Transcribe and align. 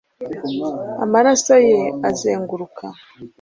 Amaraso 1.03 1.55
ye 1.69 1.79
azenguruka 2.09 2.85